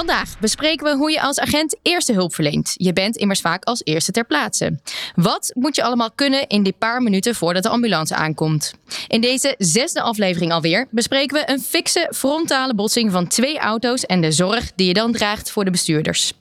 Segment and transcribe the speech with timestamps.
[0.00, 2.74] Vandaag bespreken we hoe je als agent eerste hulp verleent.
[2.76, 4.80] Je bent immers vaak als eerste ter plaatse.
[5.14, 8.74] Wat moet je allemaal kunnen in die paar minuten voordat de ambulance aankomt?
[9.08, 14.20] In deze zesde aflevering alweer bespreken we een fikse frontale botsing van twee auto's en
[14.20, 16.32] de zorg die je dan draagt voor de bestuurders.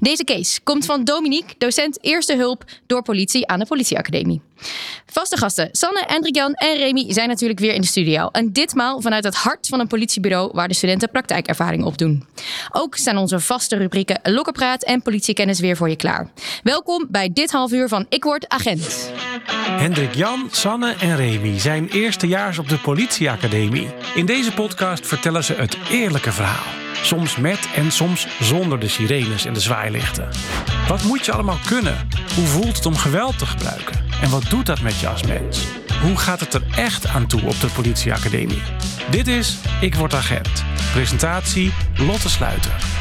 [0.00, 4.47] Deze case komt van Dominique, docent eerste hulp door politie aan de politieacademie.
[5.06, 8.28] Vaste gasten Sanne, Hendrik-Jan en Remy zijn natuurlijk weer in de studio.
[8.28, 12.26] En ditmaal vanuit het hart van een politiebureau waar de studenten praktijkervaring opdoen.
[12.72, 16.30] Ook staan onze vaste rubrieken Lokkerpraat en Politiekennis weer voor je klaar.
[16.62, 19.10] Welkom bij dit half uur van Ik Word Agent.
[19.70, 23.88] Hendrik Jan, Sanne en Remy zijn eerstejaars op de politieacademie.
[24.14, 26.87] In deze podcast vertellen ze het eerlijke verhaal.
[27.02, 30.28] Soms met en soms zonder de sirenes en de zwaailichten.
[30.88, 32.08] Wat moet je allemaal kunnen?
[32.34, 34.04] Hoe voelt het om geweld te gebruiken?
[34.22, 35.64] En wat doet dat met je als mens?
[36.02, 38.62] Hoe gaat het er echt aan toe op de politieacademie?
[39.10, 40.64] Dit is Ik Word Agent.
[40.92, 42.97] Presentatie Lotte Sluiter.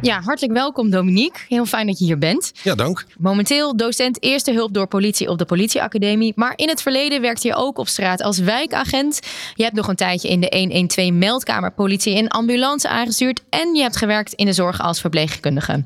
[0.00, 1.40] Ja, hartelijk welkom Dominique.
[1.48, 2.52] Heel fijn dat je hier bent.
[2.62, 3.04] Ja, dank.
[3.18, 6.32] Momenteel docent eerste hulp door politie op de politieacademie.
[6.36, 9.20] Maar in het verleden werkte je ook op straat als wijkagent.
[9.54, 13.42] Je hebt nog een tijdje in de 112 meldkamer politie en ambulance aangestuurd.
[13.50, 15.84] En je hebt gewerkt in de zorg als verpleegkundige.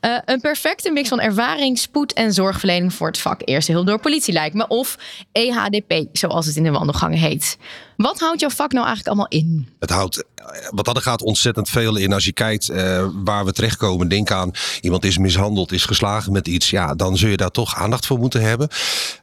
[0.00, 4.00] Uh, een perfecte mix van ervaring, spoed en zorgverlening voor het vak eerste hulp door
[4.00, 4.68] politie lijkt me.
[4.68, 4.98] Of
[5.32, 7.56] EHDP, zoals het in de wandelgangen heet.
[7.96, 9.68] Wat houdt jouw vak nou eigenlijk allemaal in?
[9.78, 10.24] Het houdt,
[10.70, 12.12] wat dat gaat, ontzettend veel in.
[12.12, 14.50] Als je kijkt uh, waar we terechtkomen, denk aan
[14.80, 16.70] iemand is mishandeld, is geslagen met iets.
[16.70, 18.68] Ja, dan zul je daar toch aandacht voor moeten hebben.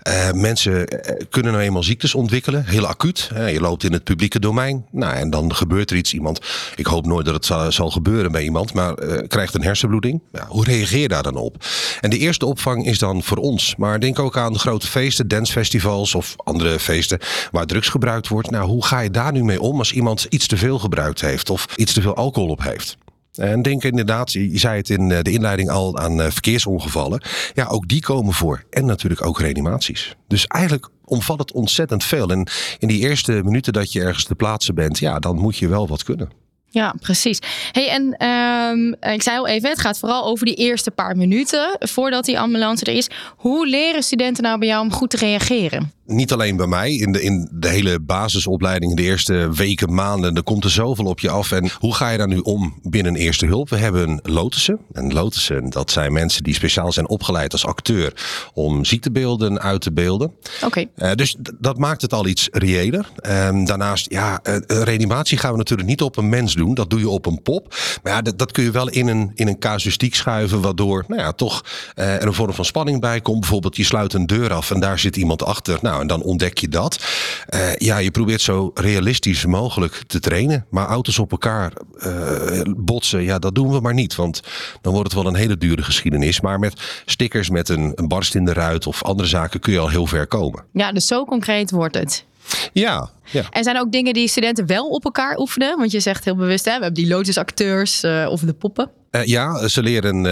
[0.07, 0.87] Uh, mensen
[1.29, 3.29] kunnen nou eenmaal ziektes ontwikkelen, heel acuut.
[3.35, 4.85] je loopt in het publieke domein.
[4.91, 6.13] Nou, en dan gebeurt er iets.
[6.13, 6.39] Iemand,
[6.75, 8.95] ik hoop nooit dat het zal, zal gebeuren bij iemand, maar
[9.27, 10.21] krijgt een hersenbloeding.
[10.31, 11.65] Ja, hoe reageer je daar dan op?
[12.01, 13.75] En de eerste opvang is dan voor ons.
[13.77, 17.19] Maar denk ook aan grote feesten, dancefestivals of andere feesten
[17.51, 18.49] waar drugs gebruikt wordt.
[18.51, 21.49] Nou, hoe ga je daar nu mee om als iemand iets te veel gebruikt heeft
[21.49, 22.97] of iets te veel alcohol op heeft?
[23.35, 27.21] En denk inderdaad, je zei het in de inleiding al aan verkeersongevallen.
[27.53, 28.63] Ja, ook die komen voor.
[28.69, 30.15] En natuurlijk ook reanimaties.
[30.27, 32.29] Dus eigenlijk omvat het ontzettend veel.
[32.29, 32.47] En
[32.79, 35.87] in die eerste minuten dat je ergens te plaatsen bent, ja, dan moet je wel
[35.87, 36.29] wat kunnen.
[36.73, 37.39] Ja, precies.
[37.71, 41.77] Hey, en um, ik zei al even, het gaat vooral over die eerste paar minuten
[41.79, 43.09] voordat die ambulance er is.
[43.35, 45.91] Hoe leren studenten nou bij jou om goed te reageren?
[46.11, 50.43] Niet alleen bij mij, in de, in de hele basisopleiding, de eerste weken, maanden, er
[50.43, 51.51] komt er zoveel op je af.
[51.51, 53.69] En hoe ga je daar nu om binnen eerste hulp?
[53.69, 54.79] We hebben lotussen.
[54.93, 58.13] En lotussen, dat zijn mensen die speciaal zijn opgeleid als acteur
[58.53, 60.33] om ziektebeelden uit te beelden.
[60.55, 60.65] Oké.
[60.65, 60.89] Okay.
[60.95, 63.09] Uh, dus dat maakt het al iets reëler.
[63.27, 66.73] Um, daarnaast, ja, uh, reanimatie gaan we natuurlijk niet op een mens doen.
[66.73, 67.75] Dat doe je op een pop.
[68.03, 71.21] Maar ja, dat, dat kun je wel in een, in een casuïstiek schuiven, waardoor nou
[71.21, 73.39] ja, toch er een vorm van spanning bij komt.
[73.39, 75.79] Bijvoorbeeld, je sluit een deur af en daar zit iemand achter.
[75.81, 77.05] Nou, en dan ontdek je dat.
[77.49, 80.65] Uh, ja, je probeert zo realistisch mogelijk te trainen.
[80.69, 84.15] Maar auto's op elkaar uh, botsen, ja, dat doen we maar niet.
[84.15, 84.41] Want
[84.81, 86.41] dan wordt het wel een hele dure geschiedenis.
[86.41, 89.79] Maar met stickers met een, een barst in de ruit of andere zaken kun je
[89.79, 90.63] al heel ver komen.
[90.73, 92.25] Ja, dus zo concreet wordt het.
[92.73, 93.43] Ja, ja.
[93.49, 95.77] En zijn er ook dingen die studenten wel op elkaar oefenen?
[95.77, 98.89] Want je zegt heel bewust, hè, we hebben die lotusacteurs uh, of de poppen.
[99.11, 100.23] Uh, ja, ze leren uh,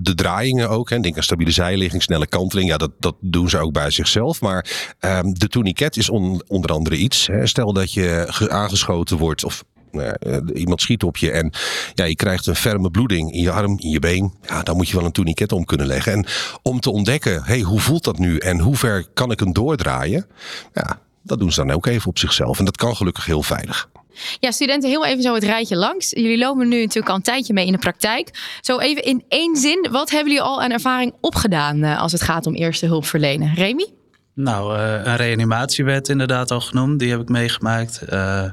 [0.00, 0.90] de draaiingen ook.
[0.90, 1.00] Hè.
[1.00, 2.68] Denk aan stabiele zijligging, snelle kanteling.
[2.68, 4.40] Ja, dat, dat doen ze ook bij zichzelf.
[4.40, 7.26] Maar um, de tourniquet is on, onder andere iets.
[7.26, 7.46] Hè.
[7.46, 10.10] Stel dat je aangeschoten wordt of uh,
[10.54, 11.52] iemand schiet op je en
[11.94, 14.34] ja, je krijgt een ferme bloeding in je arm, in je been.
[14.42, 16.12] Ja, dan moet je wel een tourniquet om kunnen leggen.
[16.12, 16.26] En
[16.62, 20.26] om te ontdekken, hey, hoe voelt dat nu en hoe ver kan ik hem doordraaien?
[20.72, 22.58] Ja, dat doen ze dan ook even op zichzelf.
[22.58, 23.88] En dat kan gelukkig heel veilig.
[24.40, 26.10] Ja, studenten, heel even zo het rijtje langs.
[26.10, 28.30] Jullie lopen nu natuurlijk al een tijdje mee in de praktijk.
[28.60, 32.46] Zo even in één zin, wat hebben jullie al aan ervaring opgedaan als het gaat
[32.46, 33.54] om eerste hulp verlenen?
[33.54, 33.86] Remy?
[34.34, 36.98] Nou, uh, een reanimatie werd inderdaad al genoemd.
[36.98, 38.00] Die heb ik meegemaakt.
[38.12, 38.44] Uh,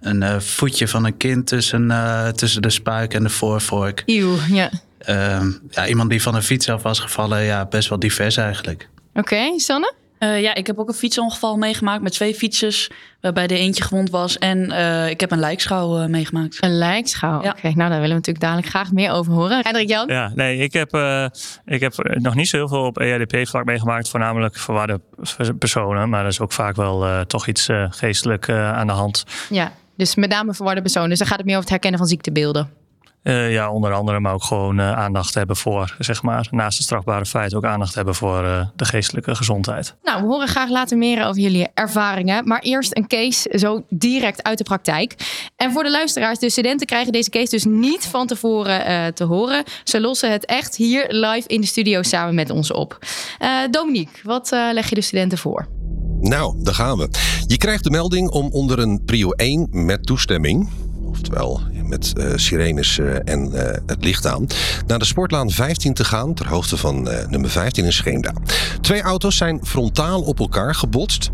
[0.00, 1.92] een voetje van een kind tussen,
[2.34, 4.02] tussen de spuik en de voorvork.
[4.06, 4.70] Eeuw, ja.
[4.98, 5.86] Ehm, ja.
[5.86, 7.42] Iemand die van een fiets af was gevallen.
[7.42, 8.88] Ja, best wel divers eigenlijk.
[9.08, 9.92] Oké, okay, Sanne?
[10.18, 12.90] Uh, ja, ik heb ook een fietsongeval meegemaakt met twee fietsers,
[13.20, 14.38] waarbij de eentje gewond was.
[14.38, 16.56] En uh, ik heb een lijkschouw uh, meegemaakt.
[16.60, 17.48] Een lijkschouw, ja.
[17.48, 17.58] oké.
[17.58, 17.72] Okay.
[17.72, 19.60] Nou, daar willen we natuurlijk dadelijk graag meer over horen.
[19.62, 20.08] Hendrik Jan?
[20.08, 20.94] Ja, nee, ik heb,
[21.64, 24.08] ik heb nog niet zo heel veel op ERDP-vlak meegemaakt.
[24.08, 25.00] Voornamelijk verwarde
[25.58, 26.08] personen.
[26.08, 29.24] Maar dat is ook vaak wel toch iets geestelijk aan de hand.
[29.50, 31.08] Ja, dus met name verwarde personen.
[31.08, 32.70] Dus dan gaat het meer over het herkennen van ziektebeelden.
[33.26, 36.84] Uh, ja, onder andere, maar ook gewoon uh, aandacht hebben voor, zeg maar, naast de
[36.84, 39.94] strafbare feiten ook aandacht hebben voor uh, de geestelijke gezondheid.
[40.02, 44.42] Nou, we horen graag later meer over jullie ervaringen, maar eerst een case zo direct
[44.42, 45.14] uit de praktijk.
[45.56, 49.64] En voor de luisteraars, de studenten krijgen deze case dus niet van tevoren te horen.
[49.84, 52.98] Ze lossen het echt hier live in de studio samen met ons op.
[53.70, 55.68] Dominique, wat leg je de studenten voor?
[56.20, 57.08] Nou, daar gaan we.
[57.46, 60.68] Je krijgt de melding om onder een prio 1 met toestemming
[61.16, 64.46] oftewel met uh, sirenes uh, en uh, het licht aan,
[64.86, 68.32] naar de Sportlaan 15 te gaan ter hoogte van nummer 15 in Scheemda.
[68.80, 71.30] Twee auto's zijn frontaal op elkaar gebotst.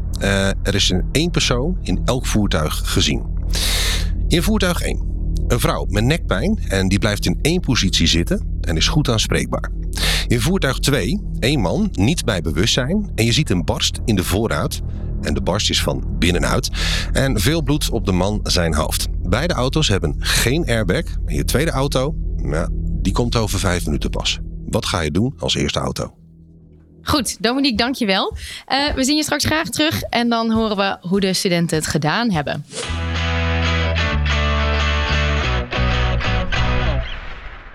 [0.62, 3.24] er is een één persoon in elk voertuig gezien.
[4.28, 5.10] In voertuig 1.
[5.48, 9.70] Een vrouw met nekpijn en die blijft in één positie zitten en is goed aanspreekbaar.
[10.26, 14.24] In voertuig 2, één man, niet bij bewustzijn en je ziet een barst in de
[14.24, 14.80] voorruit.
[15.22, 16.70] En de barst is van binnenuit.
[17.12, 19.08] En veel bloed op de man zijn hoofd.
[19.32, 21.02] Beide auto's hebben geen airbag.
[21.26, 24.38] Je tweede auto, ja, die komt over vijf minuten pas.
[24.66, 26.14] Wat ga je doen als eerste auto?
[27.02, 28.36] Goed, Dominique, dankjewel.
[28.68, 31.86] Uh, we zien je straks graag terug en dan horen we hoe de studenten het
[31.86, 32.64] gedaan hebben.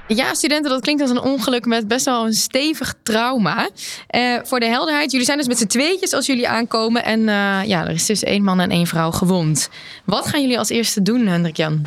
[0.08, 3.70] Ja, studenten, dat klinkt als een ongeluk met best wel een stevig trauma.
[4.16, 7.04] Uh, voor de helderheid, jullie zijn dus met z'n tweetjes als jullie aankomen.
[7.04, 9.70] En uh, ja, er is dus één man en één vrouw gewond.
[10.06, 11.86] Wat gaan jullie als eerste doen, Hendrik Jan?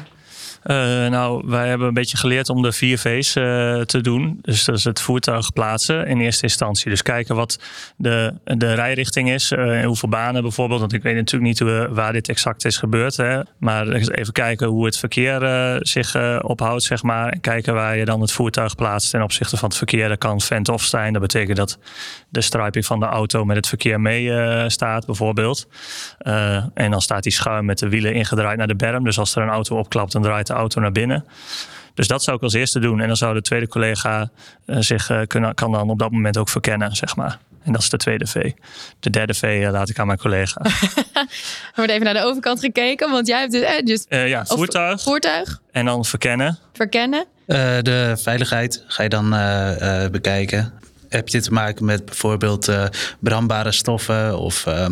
[0.65, 0.77] Uh,
[1.07, 4.39] nou, wij hebben een beetje geleerd om de vier V's uh, te doen.
[4.43, 6.91] Dus dat is het voertuig plaatsen in eerste instantie.
[6.91, 7.61] Dus kijken wat
[7.97, 9.51] de, de rijrichting is.
[9.51, 10.81] Uh, hoeveel banen bijvoorbeeld.
[10.81, 13.17] Want ik weet natuurlijk niet waar dit exact is gebeurd.
[13.17, 13.41] Hè.
[13.59, 15.39] Maar even kijken hoe het verkeer
[15.81, 17.29] zich ophoudt, zeg maar.
[17.29, 20.09] En kijken waar je dan het voertuig plaatst ten opzichte van het verkeer.
[20.09, 21.13] Dat kan vent-off zijn.
[21.13, 21.79] Dat betekent dat
[22.29, 24.31] de striping van de auto met het verkeer mee
[24.71, 25.69] staat, bijvoorbeeld.
[26.75, 29.05] en dan staat die schuim met de wielen ingedraaid naar de berm.
[29.05, 31.25] Dus als er een auto opklapt, dan draait de auto naar binnen.
[31.95, 33.01] Dus dat zou ik als eerste doen.
[33.01, 34.31] En dan zou de tweede collega
[34.67, 37.39] uh, zich uh, kunnen, kan dan op dat moment ook verkennen, zeg maar.
[37.63, 38.53] En dat is de tweede V.
[39.01, 40.61] De derde V uh, laat ik aan mijn collega.
[40.65, 41.27] er
[41.75, 43.53] wordt even naar de overkant gekeken, want jij hebt
[43.87, 44.07] dus...
[44.07, 45.03] dus ja, voertuig.
[45.03, 45.61] Voertuig.
[45.73, 46.59] En dan verkennen.
[46.73, 47.25] Verkennen.
[47.83, 49.31] de veiligheid ga je dan
[50.11, 50.73] bekijken
[51.11, 52.85] heb je te maken met bijvoorbeeld uh,
[53.19, 54.87] brandbare stoffen of uh,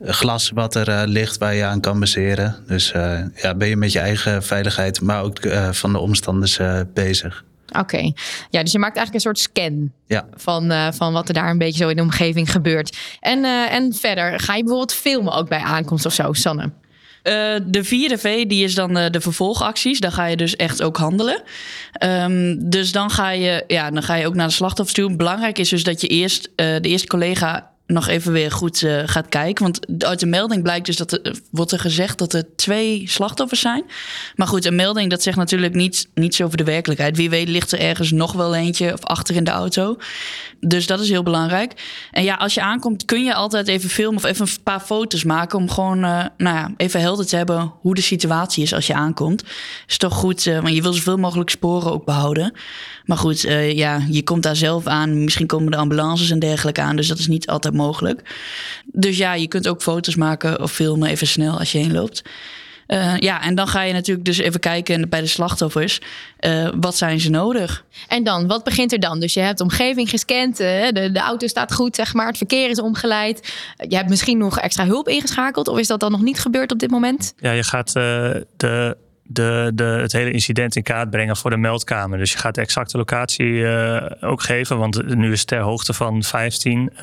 [0.00, 2.56] glas wat er uh, ligt waar je aan kan baseren.
[2.66, 2.92] Dus
[3.34, 5.38] ja, ben je met je eigen veiligheid, maar ook
[5.70, 6.58] van de omstanders
[6.94, 7.44] bezig.
[7.78, 8.12] Oké,
[8.50, 10.26] ja, dus je maakt eigenlijk een soort scan ja.
[10.34, 12.98] van, van wat er daar een beetje zo in de omgeving gebeurt.
[13.20, 16.70] En, en verder, ga je bijvoorbeeld filmen ook bij aankomst of zo, Sanne?
[17.24, 20.00] Uh, de vierde V, die is dan uh, de vervolgacties.
[20.00, 21.42] Daar ga je dus echt ook handelen.
[22.04, 25.16] Um, dus dan ga, je, ja, dan ga je ook naar de slachtoffers toe.
[25.16, 29.02] Belangrijk is dus dat je eerst uh, de eerste collega nog even weer goed uh,
[29.04, 29.62] gaat kijken.
[29.62, 33.60] Want uit de melding blijkt dus dat er wordt er gezegd dat er twee slachtoffers
[33.60, 33.84] zijn.
[34.34, 37.16] Maar goed, een melding dat zegt natuurlijk niet, niets over de werkelijkheid.
[37.16, 39.96] Wie weet ligt er ergens nog wel eentje of achter in de auto.
[40.60, 41.72] Dus dat is heel belangrijk.
[42.10, 45.24] En ja, als je aankomt kun je altijd even filmen of even een paar foto's
[45.24, 45.58] maken...
[45.58, 48.94] om gewoon uh, nou ja, even helder te hebben hoe de situatie is als je
[48.94, 49.44] aankomt.
[49.86, 52.52] Is toch goed, want je wil zoveel mogelijk sporen ook behouden.
[53.04, 53.40] Maar goed,
[53.72, 55.24] ja, je komt daar zelf aan.
[55.24, 56.96] Misschien komen de ambulances en dergelijke aan.
[56.96, 58.34] Dus dat is niet altijd mogelijk.
[58.92, 62.22] Dus ja, je kunt ook foto's maken of filmen even snel als je heen loopt.
[62.88, 66.00] Uh, ja, en dan ga je natuurlijk dus even kijken bij de slachtoffers.
[66.40, 67.84] Uh, wat zijn ze nodig?
[68.08, 69.20] En dan, wat begint er dan?
[69.20, 72.26] Dus je hebt de omgeving gescand, uh, de, de auto staat goed, zeg maar.
[72.26, 73.54] Het verkeer is omgeleid.
[73.88, 75.68] Je hebt misschien nog extra hulp ingeschakeld.
[75.68, 77.34] Of is dat dan nog niet gebeurd op dit moment?
[77.36, 78.96] Ja, je gaat de
[79.30, 82.18] de, de, het hele incident in kaart brengen voor de meldkamer.
[82.18, 85.92] Dus je gaat de exacte locatie uh, ook geven, want nu is het ter hoogte
[85.92, 86.90] van 15.
[86.94, 87.00] Uh,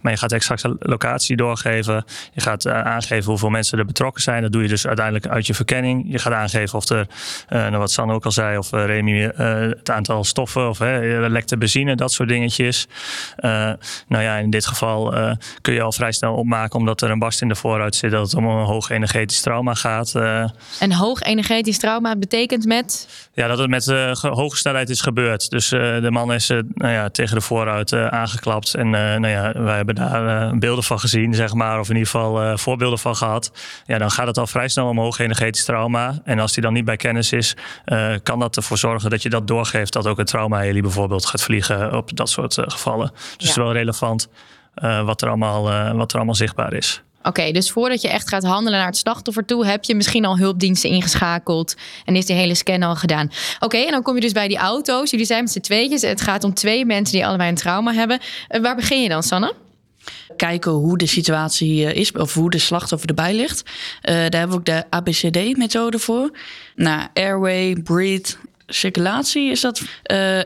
[0.00, 2.04] maar je gaat de exacte locatie doorgeven.
[2.32, 4.42] Je gaat uh, aangeven hoeveel mensen er betrokken zijn.
[4.42, 6.04] Dat doe je dus uiteindelijk uit je verkenning.
[6.08, 7.06] Je gaat aangeven of er,
[7.48, 10.78] nou wat San ook al zei, of Remy, het aantal stoffen of
[11.28, 12.86] lekte benzine, dat soort dingetjes.
[13.36, 13.78] nou
[14.08, 15.14] ja, in dit geval
[15.60, 18.22] kun je al vrij snel opmaken, omdat er een barst in de vooruit zit, dat
[18.22, 20.14] het om een hoog energetisch trauma gaat.
[20.14, 23.08] een hoog energetisch energetisch trauma betekent met?
[23.32, 25.50] Ja, dat het met uh, hoge snelheid is gebeurd.
[25.50, 28.74] Dus uh, de man is uh, nou ja, tegen de vooruit aangeklapt.
[28.74, 31.80] En nou ja, wij hebben daar beelden van gezien, zeg maar.
[31.80, 33.52] Of in ieder geval voorbeelden van gehad.
[33.86, 36.20] Ja, dan gaat het al vrij snel om hoog energetisch trauma.
[36.24, 37.56] En als die dan niet bij kennis is,
[38.22, 39.92] kan dat ervoor zorgen dat je dat doorgeeft.
[39.92, 43.10] Dat ook een trauma-heli bijvoorbeeld gaat vliegen op dat soort gevallen.
[43.12, 43.32] Dus ja.
[43.32, 44.28] het is wel relevant
[45.04, 47.02] wat, er allemaal, wat er allemaal zichtbaar is.
[47.26, 50.38] Oké, dus voordat je echt gaat handelen naar het slachtoffer toe, heb je misschien al
[50.38, 53.30] hulpdiensten ingeschakeld en is die hele scan al gedaan.
[53.60, 55.10] Oké, en dan kom je dus bij die auto's.
[55.10, 56.02] Jullie zijn met z'n tweetjes.
[56.02, 58.20] Het gaat om twee mensen die allebei een trauma hebben.
[58.50, 59.54] Uh, waar begin je dan, Sanne?
[60.36, 63.62] kijken hoe de situatie is of hoe de slachtoffer erbij ligt.
[63.66, 66.30] Uh, daar hebben we ook de ABCD-methode voor.
[66.74, 68.34] Nou, airway, breathe,
[68.66, 69.82] circulatie is dat.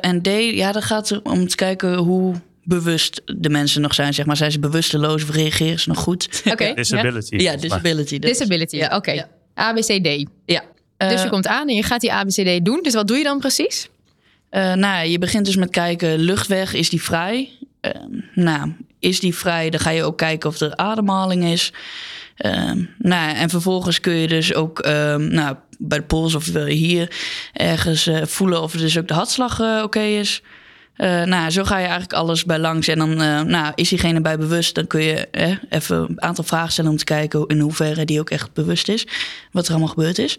[0.01, 2.35] En D, ja, dan gaat om te kijken hoe
[2.71, 4.37] bewust de mensen nog zijn, zeg maar.
[4.37, 6.43] Zijn ze bewusteloos of reageren ze nog goed?
[6.53, 6.73] Oké.
[6.75, 7.37] disability.
[7.37, 8.19] Ja, disability.
[8.19, 8.31] Dus.
[8.31, 8.87] Disability, ja.
[8.87, 8.97] oké.
[8.97, 9.15] Okay.
[9.15, 9.29] Ja.
[9.55, 10.27] ABCD.
[10.47, 10.63] Ja.
[10.97, 12.83] Dus je uh, komt aan en je gaat die ABCD doen.
[12.83, 13.89] Dus wat doe je dan precies?
[14.51, 17.49] Uh, nou, je begint dus met kijken, luchtweg, is die vrij?
[17.83, 17.93] Uh,
[18.35, 19.71] nou, is die vrij?
[19.71, 21.73] Dan ga je ook kijken of er ademhaling is.
[22.37, 27.13] Ehm, nou, en vervolgens kun je dus ook ehm, nou, bij de pols of hier
[27.53, 30.43] ergens uh, voelen of dus ook de hartslag uh, oké is.
[31.03, 32.89] Uh, nou, zo ga je eigenlijk alles bij langs.
[32.89, 33.17] En dan
[33.51, 34.75] nou, is diegene bij bewust.
[34.75, 35.29] Dan kun je
[35.69, 39.07] even een aantal vragen stellen om te kijken in hoeverre die ook echt bewust is.
[39.53, 40.39] Wat er allemaal gebeurd is.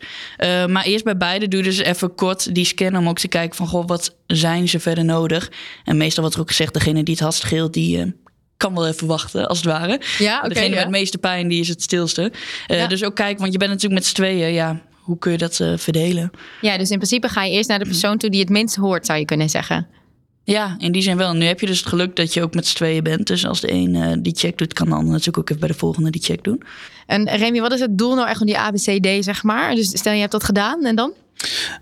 [0.68, 3.56] maar eerst bij beide doe je dus even kort die scan om ook te kijken
[3.56, 5.52] van goh, wat zijn ze verder nodig.
[5.84, 8.14] En meestal wordt er ook gezegd, degene die het hardst scheelt, die
[8.62, 10.02] kan wel even wachten, als het ware.
[10.18, 10.42] Ja.
[10.42, 10.70] Degene ja.
[10.70, 12.32] met het meeste pijn, die is het stilste.
[12.68, 12.88] Uh, ja.
[12.88, 14.54] Dus ook kijken, want je bent natuurlijk met z'n tweeën.
[14.54, 16.32] Ja, hoe kun je dat uh, verdelen?
[16.62, 19.06] Ja, dus in principe ga je eerst naar de persoon toe die het minst hoort,
[19.06, 19.88] zou je kunnen zeggen.
[20.44, 21.34] Ja, in die zin wel.
[21.34, 23.28] Nu heb je dus het geluk dat je ook met z'n tweeën bent.
[23.28, 25.70] Dus als de een uh, die check doet, kan de ander natuurlijk ook even bij
[25.70, 26.64] de volgende die check doen.
[27.06, 29.76] En Remy, wat is het doel nou echt van die ABCD, zeg maar?
[29.76, 31.14] Dus stel je hebt dat gedaan en dan?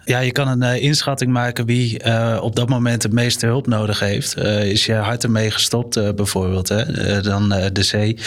[0.05, 3.67] Ja, je kan een uh, inschatting maken wie uh, op dat moment het meeste hulp
[3.67, 4.37] nodig heeft.
[4.37, 7.21] Uh, is je hart ermee gestopt bijvoorbeeld, hè?
[7.21, 8.19] dan de C.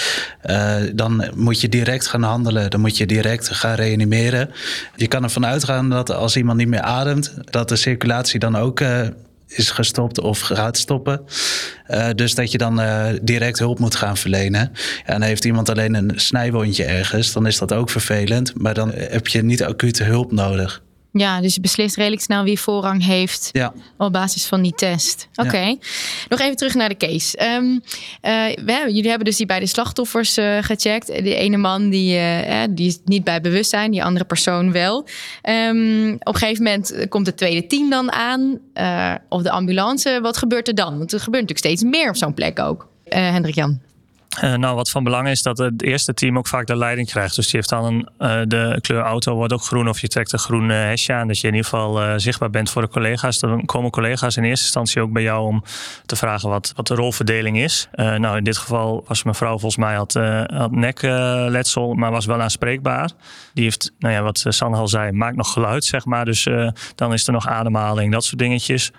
[0.97, 2.71] dan moet je direct gaan handelen.
[2.71, 4.51] Dan moet je direct gaan reanimeren.
[4.97, 7.35] Je kan ervan uitgaan dat als iemand niet meer ademt...
[7.51, 8.81] dat de circulatie dan ook
[9.57, 11.21] is gestopt of gaat stoppen.
[11.89, 14.73] Uh, dus dat je dan uh, direct hulp moet gaan verlenen.
[15.07, 18.53] Ja, en heeft iemand alleen een snijwondje ergens, dan is dat ook vervelend.
[18.61, 20.83] Maar dan heb je niet acute hulp nodig.
[21.13, 23.73] Ja, dus je beslist redelijk snel wie voorrang heeft ja.
[23.99, 25.29] op basis van die test.
[25.35, 25.69] Oké, okay.
[25.69, 25.77] ja.
[26.29, 27.55] nog even terug naar de case.
[27.55, 27.81] Um, uh,
[28.65, 31.07] we hebben, jullie hebben dus die beide slachtoffers uh, gecheckt.
[31.07, 35.07] De ene man die, uh, die is niet bij bewustzijn, die andere persoon wel.
[35.49, 38.59] Um, op een gegeven moment komt het tweede team dan aan,
[39.29, 40.19] of de ambulance.
[40.23, 40.99] Wat gebeurt er dan?
[40.99, 42.89] Want er gebeurt natuurlijk steeds meer op zo'n plek ook.
[43.05, 43.81] Hendrik Jan.
[44.41, 47.37] Uh, nou, wat van belang is dat het eerste team ook vaak de leiding krijgt.
[47.37, 50.33] Dus die heeft dan een, uh, de kleur auto wordt ook groen of je trekt
[50.33, 51.27] een groen uh, hesje aan.
[51.27, 53.39] Dat je in ieder geval zichtbaar bent voor de collega's.
[53.39, 55.63] Dan komen collega's in eerste instantie ook bij jou om
[56.07, 57.89] te vragen wat, wat de rolverdeling is.
[57.93, 60.13] nou, in dit geval was mevrouw volgens mij had,
[60.53, 63.11] had nekletsel, maar was wel aanspreekbaar.
[63.55, 66.25] Die heeft, nou ja, wat Sanne al zei, maakt nog geluid, zeg maar.
[66.25, 66.49] Dus
[66.95, 68.91] dan is er nog ademhaling, dat soort dingetjes.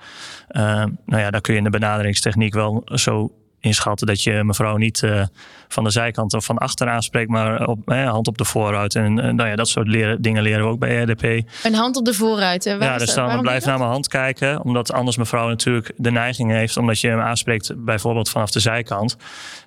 [0.47, 3.31] nou ja, daar kun je in de benaderingstechniek wel zo
[3.63, 5.23] inschatten dat je mevrouw niet uh,
[5.67, 8.95] van de zijkant of van achter aanspreekt, maar op, eh, hand op de voorruit.
[8.95, 11.47] En nou ja, dat soort leren, dingen leren we ook bij RDP.
[11.63, 12.65] Een hand op de voorruit.
[12.65, 16.51] Waar ja, dus dan blijf naar mijn hand kijken, omdat anders mevrouw natuurlijk de neiging
[16.51, 19.17] heeft, omdat je hem aanspreekt, bijvoorbeeld vanaf de zijkant,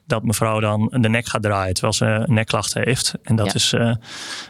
[0.07, 3.15] dat mevrouw dan de nek gaat draaien terwijl ze een nekklacht heeft.
[3.23, 3.55] En dat ja.
[3.55, 3.95] is uh,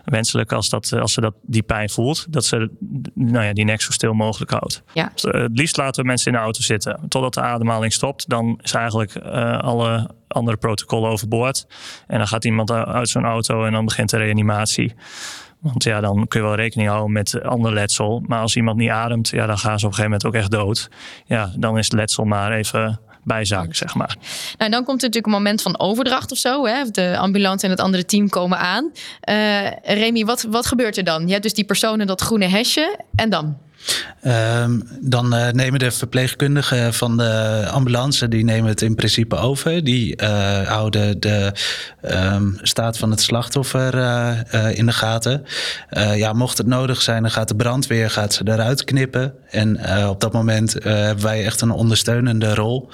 [0.04, 2.70] wenselijk als, dat, als ze dat, die pijn voelt, dat ze
[3.14, 4.82] nou ja, die nek zo stil mogelijk houdt.
[4.92, 5.10] Ja.
[5.14, 8.28] Dus, uh, het liefst laten we mensen in de auto zitten totdat de ademhaling stopt.
[8.28, 11.66] Dan is eigenlijk uh, alle andere protocollen overboord.
[12.06, 14.94] En dan gaat iemand uit zo'n auto en dan begint de reanimatie.
[15.60, 18.22] Want ja, dan kun je wel rekening houden met ander letsel.
[18.26, 20.50] Maar als iemand niet ademt, ja, dan gaan ze op een gegeven moment ook echt
[20.50, 20.88] dood.
[21.24, 24.16] Ja, dan is het letsel maar even bijzaak, zeg maar.
[24.58, 26.66] Nou, dan komt natuurlijk een moment van overdracht of zo.
[26.66, 26.84] Hè?
[26.90, 28.90] De ambulance en het andere team komen aan.
[29.28, 31.26] Uh, Remy, wat, wat gebeurt er dan?
[31.26, 32.98] Je hebt dus die personen dat groene hesje.
[33.14, 33.56] En dan?
[34.26, 39.84] Um, dan uh, nemen de verpleegkundigen van de ambulance, die nemen het in principe over.
[39.84, 40.28] Die uh,
[40.68, 41.52] houden de
[42.02, 45.44] um, staat van het slachtoffer uh, in de gaten.
[46.14, 49.34] ja, mocht het nodig zijn, dan gaat de brandweer gaat ze eruit knippen.
[49.50, 49.78] En
[50.08, 52.88] op dat moment hebben wij echt een ondersteunende rol.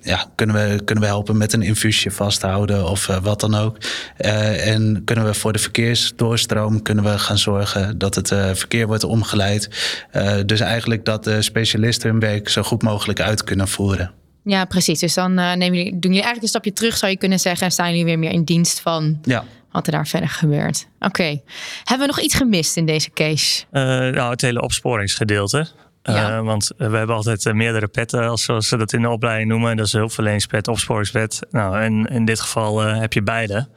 [0.00, 3.76] ja, kunnen we, kunnen we helpen met een infuusje vasthouden of wat dan ook.
[4.16, 9.68] en kunnen we voor de verkeersdoorstroom kunnen we gaan zorgen dat het verkeer wordt omgeleid.
[10.12, 14.12] Uh, dus eigenlijk dat de specialisten hun werk zo goed mogelijk uit kunnen voeren.
[14.44, 14.98] Ja, precies.
[14.98, 17.66] Dus dan uh, nemen jullie, doen jullie eigenlijk een stapje terug, zou je kunnen zeggen.
[17.66, 19.44] En staan jullie weer meer in dienst van ja.
[19.72, 20.86] wat er daar verder gebeurt.
[20.94, 21.06] Oké.
[21.06, 21.42] Okay.
[21.84, 23.64] Hebben we nog iets gemist in deze case?
[23.72, 25.66] Uh, nou, het hele opsporingsgedeelte.
[26.02, 26.36] Ja.
[26.36, 29.50] Uh, want we hebben altijd uh, meerdere petten, als zoals ze dat in de opleiding
[29.50, 29.76] noemen.
[29.76, 31.40] Dat is hulpverleningspet, opsporingspet.
[31.50, 33.68] Nou, en in dit geval uh, heb je beide.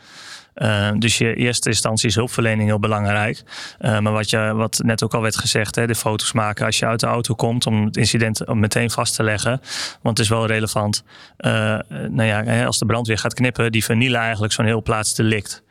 [0.60, 3.44] Uh, dus je eerste instantie is hulpverlening heel belangrijk.
[3.80, 6.80] Uh, maar wat, je, wat net ook al werd gezegd, hè, de foto's maken als
[6.80, 9.62] je uit de auto komt om het incident meteen vast te leggen.
[10.02, 11.04] Want het is wel relevant.
[11.38, 11.52] Uh,
[11.90, 15.64] nou ja, als de brandweer gaat knippen, die vernielen eigenlijk zo'n heel plaatsdelict.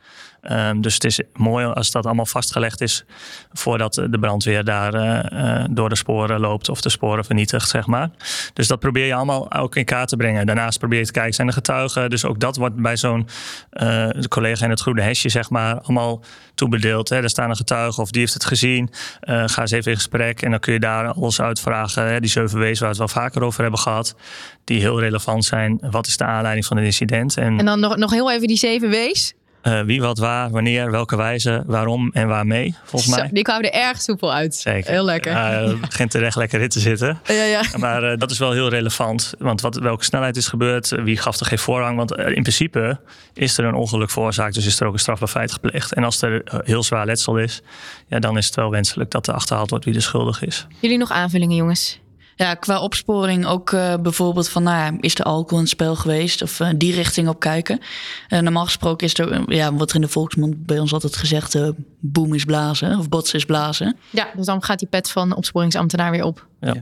[0.51, 3.05] Um, dus het is mooi als dat allemaal vastgelegd is
[3.53, 4.93] voordat de brandweer daar
[5.33, 8.09] uh, door de sporen loopt of de sporen vernietigt, zeg maar.
[8.53, 10.45] Dus dat probeer je allemaal ook in kaart te brengen.
[10.45, 12.09] Daarnaast probeer je te kijken, zijn er getuigen?
[12.09, 13.27] Dus ook dat wordt bij zo'n
[13.73, 16.23] uh, collega in het groene hesje, zeg maar, allemaal
[16.55, 17.09] toebedeeld.
[17.09, 17.21] Hè.
[17.21, 18.89] Er staan een getuige of die heeft het gezien.
[19.21, 22.07] ga eens even in gesprek en dan kun je daar alles uitvragen.
[22.07, 22.19] Hè.
[22.19, 24.15] Die zeven W's waar we het wel vaker over hebben gehad,
[24.63, 25.77] die heel relevant zijn.
[25.91, 27.37] Wat is de aanleiding van het incident?
[27.37, 29.33] En, en dan nog, nog heel even die zeven W's.
[29.61, 33.29] Eh, wie, wat, waar, wanneer, welke wijze, waarom en waarmee, volgens Zo, mij.
[33.33, 34.55] die kwamen er erg soepel uit.
[34.55, 34.91] Zeker.
[34.91, 35.31] Heel lekker.
[35.31, 37.19] Ja, het begint er echt lekker in te zitten.
[37.25, 37.61] Ja, ja.
[37.77, 39.33] Maar eh, dat is wel heel relevant.
[39.39, 40.91] Want wat, welke snelheid is gebeurd?
[40.91, 41.97] eh, Wie gaf er geen voorrang?
[41.97, 42.99] Want eh, in principe
[43.33, 44.53] is er een ongeluk veroorzaakt.
[44.53, 45.93] Dus is er ook een strafbaar feit gepleegd.
[45.93, 47.61] En als er eh, heel zwaar letsel is,
[48.07, 50.67] ja, dan is het wel wenselijk dat er achterhaald wordt wie de schuldig is.
[50.79, 51.99] Jullie nog aanvullingen, jongens?
[52.39, 55.95] Ja, qua opsporing ook eh, bijvoorbeeld van, nou ja, is er alcohol in het spel
[55.95, 56.41] geweest?
[56.41, 57.79] Of eh, die richting op kijken.
[58.27, 61.57] Eh, normaal gesproken is er, ja, wat er in de volksmond bij ons altijd gezegd,
[61.99, 63.97] boem is blazen of bots is blazen.
[64.09, 66.47] Ja, dus dan gaat die pet van opsporingsambtenaar weer op.
[66.59, 66.73] Ja.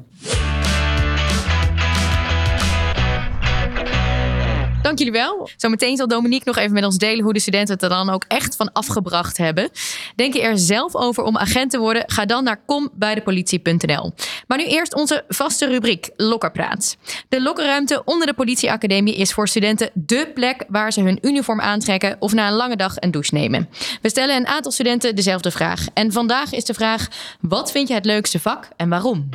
[4.82, 5.50] Dank jullie wel.
[5.58, 8.24] Zometeen zal Dominique nog even met ons delen hoe de studenten het er dan ook
[8.28, 9.70] echt van afgebracht hebben.
[10.16, 12.04] Denk je er zelf over om agent te worden?
[12.08, 14.14] Ga dan naar kombijdepolitie.nl.
[14.48, 16.98] Maar nu eerst onze vaste rubriek Lokkerpraat.
[17.30, 22.16] De lokkerruimte onder de politieacademie is voor studenten dé plek waar ze hun uniform aantrekken
[22.20, 23.70] of na een lange dag een douche nemen.
[24.02, 25.86] We stellen een aantal studenten dezelfde vraag.
[25.94, 27.08] En vandaag is de vraag:
[27.42, 29.30] wat vind je het leukste vak en waarom?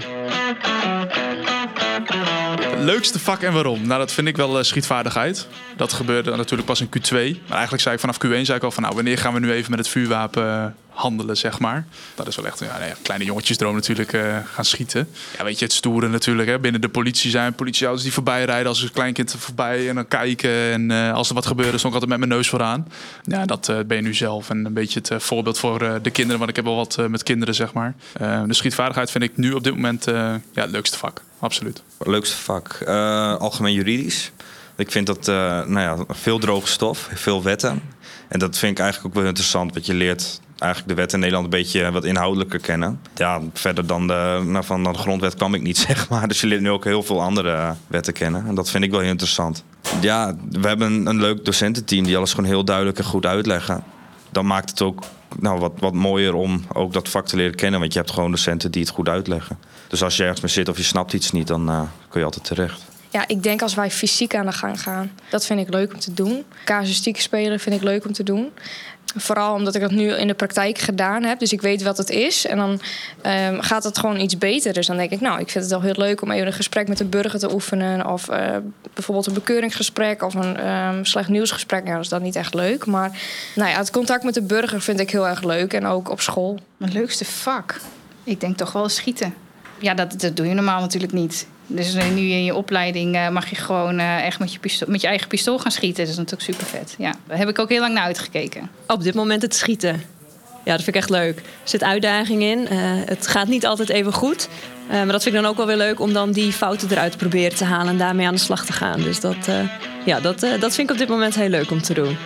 [2.82, 3.86] Leukste vak en waarom?
[3.86, 5.46] Nou, dat vind ik wel eh, schietvaardigheid.
[5.76, 7.12] Dat gebeurde natuurlijk pas in Q2.
[7.46, 8.82] Maar eigenlijk zei ik vanaf Q1 zei ik al van...
[8.82, 11.86] nou, wanneer gaan we nu even met het vuurwapen eh, handelen, zeg maar.
[12.14, 15.08] Dat is wel echt een ja, nee, kleine jongetjesdroom natuurlijk eh, gaan schieten.
[15.38, 16.48] Ja, weet je, het stoere natuurlijk.
[16.48, 16.58] Hè.
[16.58, 18.68] Binnen de politie zijn politieauto's die voorbij rijden...
[18.68, 20.50] als een kleinkind voorbij en dan kijken.
[20.50, 22.88] En als er wat gebeurde, stond ik altijd met mijn neus vooraan.
[23.22, 24.50] Ja, dat ben je nu zelf.
[24.50, 26.38] En een beetje het voorbeeld voor de kinderen.
[26.38, 27.94] Want ik heb wel wat met kinderen, zeg maar.
[28.46, 31.22] De schietvaardigheid vind ik nu op dit moment ja, het leukste vak.
[31.42, 31.82] Absoluut.
[31.98, 32.72] Leukste vak.
[32.72, 34.32] Eh, algemeen juridisch.
[34.76, 35.34] Ik vind dat eh,
[35.66, 37.82] nou ja, veel droge stof, veel wetten.
[38.28, 39.72] En dat vind ik eigenlijk ook wel interessant.
[39.72, 43.00] Want je leert eigenlijk de wet in Nederland een beetje wat inhoudelijker kennen.
[43.14, 46.28] Ja, verder dan de, nou, van de grondwet kwam ik niet, zeg maar.
[46.28, 48.46] Dus je leert nu ook heel veel andere wetten kennen.
[48.46, 49.64] En dat vind ik wel heel interessant.
[50.00, 53.84] Ja, we hebben een, leuk docententeam die alles gewoon heel duidelijk en goed uitleggen.
[54.30, 55.02] Dan maakt het ook
[55.38, 57.80] nou, wat, wat mooier om ook dat vak te leren kennen.
[57.80, 59.58] Want je hebt gewoon docenten die het goed uitleggen.
[59.88, 62.26] Dus als je ergens mee zit of je snapt iets niet, dan eh, kun je
[62.26, 62.82] altijd terecht.
[63.10, 66.00] Ja, ik denk als wij fysiek aan de gang gaan, dat vind ik leuk om
[66.00, 66.44] te doen.
[66.64, 68.52] Casuïstiek spelen vind ik leuk om te doen.
[69.16, 71.38] Vooral omdat ik dat nu in de praktijk gedaan heb.
[71.38, 72.46] Dus ik weet wat het is.
[72.46, 72.80] En dan
[73.22, 74.72] ehm, gaat het gewoon iets beter.
[74.72, 76.88] Dus dan denk ik, nou, ik vind het wel heel leuk om even een gesprek
[76.88, 78.06] met de burger te oefenen.
[78.06, 78.56] Of eh,
[78.94, 81.82] bijvoorbeeld een bekeuringsgesprek of een ehm, slecht nieuwsgesprek.
[81.82, 82.86] Nou, dat is dan niet echt leuk.
[82.86, 83.18] Maar
[83.54, 85.72] nou ja, het contact met de burger vind ik heel erg leuk.
[85.72, 86.58] En ook op school.
[86.76, 87.80] Mijn leukste vak?
[88.24, 89.34] Ik denk toch wel schieten.
[89.82, 91.46] Ja, dat, dat doe je normaal natuurlijk niet.
[91.66, 95.00] Dus nu in je opleiding eh, mag je gewoon eh, echt met je, pistool, met
[95.00, 96.02] je eigen pistool gaan schieten.
[96.04, 96.94] Dat is natuurlijk super vet.
[96.98, 98.70] Ja, daar heb ik ook heel lang naar uitgekeken.
[98.86, 100.02] Op dit moment het schieten.
[100.64, 101.36] Ja, dat vind ik echt leuk.
[101.36, 102.68] Er zit uitdaging in.
[102.68, 104.48] Eh, het gaat niet altijd even goed.
[104.88, 107.18] Maar dat vind ik dan ook wel weer leuk om dan die fouten eruit te
[107.18, 109.00] proberen te halen en daarmee aan de slag te gaan.
[109.00, 109.48] Dus dat,
[110.04, 112.16] ja, dat, dat vind ik op dit moment heel leuk om te doen.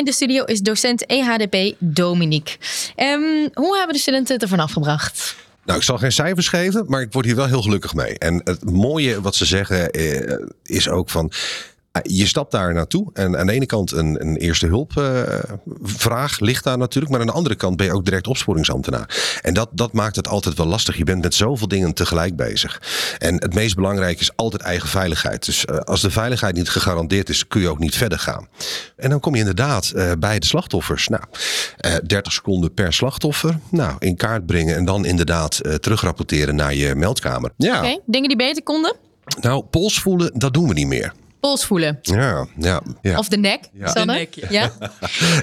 [0.00, 2.56] In de studio is docent EHDP Dominique.
[2.96, 5.36] Ehm, hoe hebben de studenten het ervan afgebracht?
[5.64, 8.18] Nou, ik zal geen cijfers geven, maar ik word hier wel heel gelukkig mee.
[8.18, 11.32] En het mooie wat ze zeggen eh, is ook van.
[11.92, 15.22] Eh, Je stapt daar naartoe en aan de ene kant een, een eerste hulp eh,
[15.82, 17.12] vraag ligt daar natuurlijk.
[17.12, 19.38] Maar aan de andere kant ben je ook direct opsporingsambtenaar.
[19.42, 20.96] En dat, dat maakt het altijd wel lastig.
[20.96, 22.82] Je bent met zoveel dingen tegelijk bezig.
[23.18, 25.44] En het meest belangrijke is altijd eigen veiligheid.
[25.46, 28.48] Dus eh, als de veiligheid niet gegarandeerd is, kun je ook niet verder gaan.
[28.96, 31.08] En dan kom je inderdaad eh, bij de slachtoffers.
[31.08, 31.22] Nou,
[31.76, 33.58] eh 30 seconden per slachtoffer.
[33.70, 37.50] Nou, in kaart brengen en dan inderdaad terugrapporteren naar je meldkamer.
[37.56, 38.96] Ja, Oké, dingen die beter konden?
[39.40, 41.12] nou, pols voelen, dat doen we niet meer.
[41.40, 41.98] Pols voelen.
[42.02, 43.18] Ja, ja, ja.
[43.18, 43.92] Of de nek, Ja.
[43.92, 44.46] De nek, ja.
[44.50, 44.72] ja.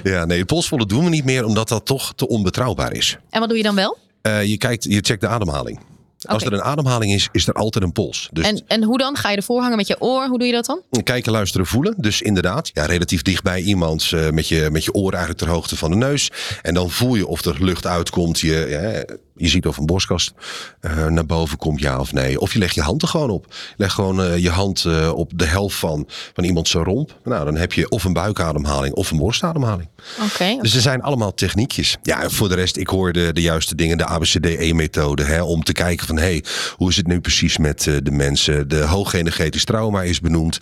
[0.12, 3.16] ja nee, pols voelen doen we niet meer omdat dat toch te onbetrouwbaar is.
[3.30, 3.98] En wat doe je dan wel?
[4.22, 5.80] Eh, je kijkt, je checkt de ademhaling.
[6.26, 8.28] Als er een ademhaling is, is er altijd een pols.
[8.32, 9.16] Dus En, en hoe dan?
[9.16, 10.26] Ga je ervoor hangen met je oor?
[10.26, 11.02] Hoe doe je dat dan?
[11.02, 11.94] kijken, luisteren, voelen.
[11.96, 15.76] Dus inderdaad, ja, relatief dichtbij iemand eh, met, je, met je oren eigenlijk ter hoogte
[15.76, 16.30] van de neus.
[16.62, 18.40] En dan voel je of er lucht uitkomt.
[18.40, 20.32] Je, ja, je ziet of een borstkas
[20.80, 22.40] eh, naar boven komt, ja of nee.
[22.40, 23.54] Of je legt je hand er gewoon op.
[23.76, 27.18] Leg gewoon eh, je hand eh, op de helft van, van iemand zijn romp.
[27.24, 29.88] Nou, dan heb je of een buikademhaling of een borstademhaling.
[30.24, 30.58] Oké.
[30.60, 31.96] Dus er zijn allemaal techniekjes.
[32.02, 35.24] Ja, voor de rest, ik hoor de, de juiste dingen, de ABCDE-methode.
[35.24, 36.44] hè, Om te kijken van, hé, hey,
[36.76, 38.68] hoe is het nu precies met de mensen?
[38.68, 40.58] De hoogenergetisch trauma is benoemd.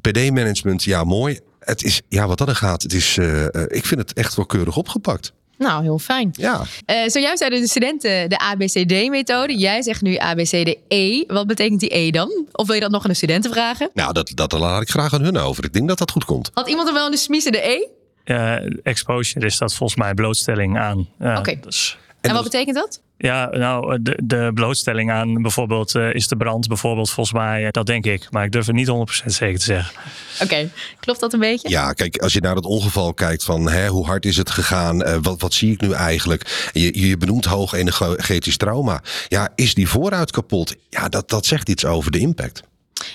[0.00, 1.38] PD-management, ja, mooi.
[1.60, 3.18] Het is, ja, wat dat er gaat, het is,
[3.66, 5.32] ik vind het echt wel keurig opgepakt.
[5.60, 6.30] Nou, heel fijn.
[6.32, 6.62] Ja.
[6.84, 9.56] Eh, zojuist zeiden de studenten de ABCD-methode.
[9.58, 11.24] Jij zegt nu ABCDE.
[11.26, 12.46] Wat betekent die E dan?
[12.52, 13.90] Of wil je dat nog aan de studenten vragen?
[13.94, 15.64] Nou, dat, dat laat ik graag aan hun over.
[15.64, 16.50] Ik denk dat dat goed komt.
[16.54, 17.86] Had iemand er wel in de smiezen de E?
[18.24, 21.08] Eh, exposure is dat volgens mij blootstelling aan.
[21.38, 21.58] Oké.
[21.60, 23.00] dus, En, wat dat- betekent dat?
[23.22, 27.68] Ja, nou, de, de blootstelling aan bijvoorbeeld uh, is de brand bijvoorbeeld volgens mij, uh,
[27.70, 28.26] dat denk ik.
[28.30, 28.92] Maar ik durf het niet 100%
[29.24, 30.00] zeker te zeggen.
[30.42, 31.68] Oké, klopt dat een beetje?
[31.68, 35.08] Ja, kijk, als je naar het ongeval kijkt van hè, hoe hard is het gegaan,
[35.08, 36.70] uh, wat, wat zie ik nu eigenlijk?
[36.72, 39.02] Je, je benoemt hoog energetisch trauma.
[39.28, 40.74] Ja, is die vooruit kapot?
[40.88, 42.62] Ja, dat, dat zegt iets over de impact.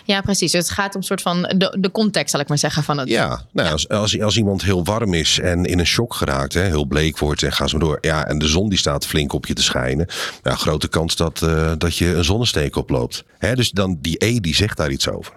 [0.04, 0.52] Ja, precies.
[0.52, 2.84] Dus het gaat om een soort van de, de context, zal ik maar zeggen.
[2.84, 6.14] Van het, ja, nou, Als, als, als iemand heel warm is en in een shock
[6.14, 7.98] geraakt, hè, heel bleek wordt en ga zo door.
[8.02, 10.08] Ja, en de zon die staat flink op je te schijnen.
[10.44, 13.24] Ja, grote kans dat, uh, dat je een zonnesteek oploopt.
[13.38, 15.34] Hè, dus dan die E die zegt daar iets over.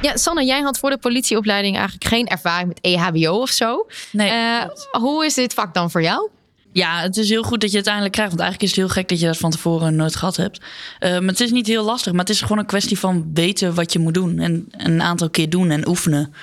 [0.00, 3.86] Ja, Sanne, jij had voor de politieopleiding eigenlijk geen ervaring met EHBO of zo.
[4.12, 4.30] Nee.
[4.30, 6.28] Uh, hoe is dit vak dan voor jou?
[6.74, 8.30] Ja, het is heel goed dat je het uiteindelijk krijgt.
[8.30, 10.58] Want eigenlijk is het heel gek dat je dat van tevoren nooit gehad hebt.
[10.58, 12.12] Uh, maar het is niet heel lastig.
[12.12, 14.38] Maar het is gewoon een kwestie van weten wat je moet doen.
[14.38, 16.34] En een aantal keer doen en oefenen.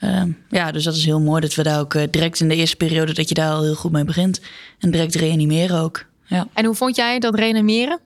[0.00, 2.54] Uh, ja, dus dat is heel mooi dat we daar ook uh, direct in de
[2.54, 3.12] eerste periode...
[3.12, 4.40] dat je daar al heel goed mee begint.
[4.78, 6.04] En direct reanimeren ook.
[6.24, 6.48] Ja.
[6.52, 7.98] En hoe vond jij dat reanimeren?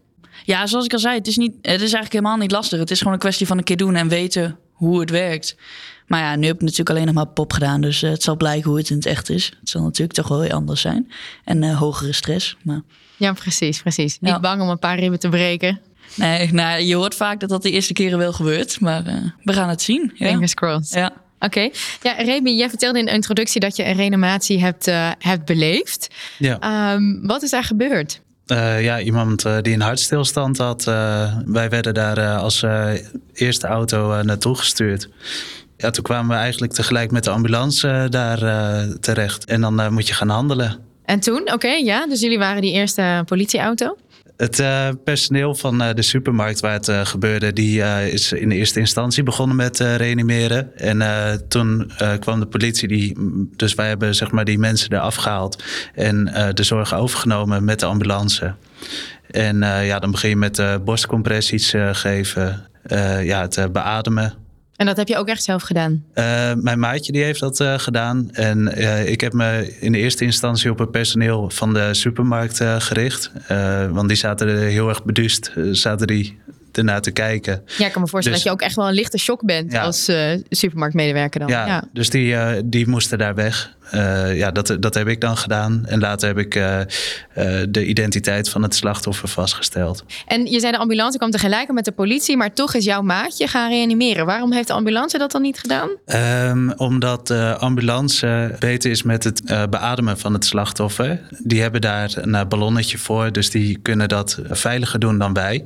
[0.45, 2.79] Ja, zoals ik al zei, het is, niet, het is eigenlijk helemaal niet lastig.
[2.79, 5.57] Het is gewoon een kwestie van een keer doen en weten hoe het werkt.
[6.09, 7.81] Maar ja, nu heb ik natuurlijk alleen nog maar pop gedaan.
[7.81, 9.53] Dus uh, het zal blijken hoe het in het echt is.
[9.61, 11.13] Het zal natuurlijk toch wel heel anders zijn.
[11.45, 12.57] En uh, hogere stress.
[12.63, 12.81] Maar...
[13.17, 14.19] Ja, precies, precies.
[14.21, 14.41] Niet ja.
[14.41, 15.81] bang om een paar ribben te breken.
[16.15, 18.81] Nee, nou, je hoort vaak dat dat de eerste keren wel gebeurt.
[18.81, 20.11] Maar uh, we gaan het zien.
[20.15, 20.29] Ja.
[20.29, 20.95] Fingers crossed.
[20.95, 21.07] Ja.
[21.41, 21.47] Oké.
[21.47, 21.73] Okay.
[22.03, 24.87] Ja, Remy, jij vertelde in de introductie dat je een reanimatie hebt,
[25.19, 26.09] hebt beleefd.
[26.39, 26.93] Ja.
[26.93, 28.21] Um, wat is daar gebeurd?
[28.47, 30.87] Uh, ja, iemand uh, die een hartstilstand had.
[30.87, 32.65] Uh, wij werden daar als
[33.33, 35.09] eerste auto naartoe gestuurd.
[35.81, 38.39] Ja, toen kwamen we eigenlijk tegelijk met de ambulance daar
[39.01, 39.45] terecht.
[39.45, 40.77] En dan moet je gaan handelen.
[41.05, 42.07] En toen, oké, okay, ja.
[42.07, 43.97] Dus jullie waren die eerste politieauto?
[44.37, 48.55] Het uh, personeel van uh, de supermarkt waar het uh, gebeurde, die is in de
[48.55, 50.77] eerste instantie begonnen met reanimeren.
[50.77, 51.03] En
[51.49, 53.17] toen kwam de politie, die,
[53.57, 55.63] dus wij hebben zeg maar die mensen eraf gehaald
[55.95, 58.55] en de zorg overgenomen met de ambulance.
[59.31, 62.67] En ja, dan begin je met borstcompressies geven,
[63.23, 64.35] ja, het beademen.
[64.79, 66.05] En dat heb je ook echt zelf gedaan?
[66.15, 68.31] Uh, mijn maatje die heeft dat uh, gedaan.
[68.31, 72.61] En uh, ik heb me in de eerste instantie op het personeel van de supermarkt
[72.79, 73.33] gericht.
[73.91, 75.53] want die zaten er heel erg beduust.
[75.73, 76.39] zaten die
[76.73, 77.63] ernaar te kijken.
[77.79, 79.73] Ja, ik kan me voorstellen dus, dat je ook echt wel een lichte shock bent
[79.73, 79.83] ja.
[79.83, 80.11] als
[80.49, 81.49] supermarktmedewerker dan.
[81.49, 81.85] Ja, ja.
[81.93, 83.77] dus die, die moesten daar weg.
[83.95, 85.87] Uh, ja, dat, dat heb ik dan gedaan.
[85.87, 86.85] En later heb ik uh, uh,
[87.69, 90.05] de identiteit van het slachtoffer vastgesteld.
[90.27, 93.47] En je zei de ambulance kwam tegelijk met de politie, maar toch is jouw maatje
[93.47, 94.27] gaan reanimeren.
[94.27, 95.89] Waarom heeft de ambulance dat dan niet gedaan?
[96.51, 101.21] Um, omdat de ambulance beter is met het beademen van het slachtoffer.
[101.39, 105.65] Die hebben daar een ballonnetje voor, dus die kunnen dat veiliger doen dan wij.